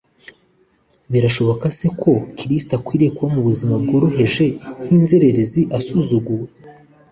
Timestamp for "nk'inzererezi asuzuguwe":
4.81-6.47